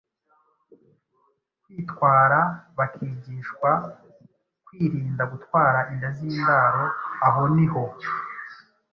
kwitwara, 1.63 2.39
bakigishwa 2.77 3.71
kwirinda 4.65 5.23
gutwara 5.31 5.79
inda 5.93 6.09
z’indaro. 6.15 6.83
Aho 7.27 7.43
ni 7.55 7.67
ho 7.71 7.83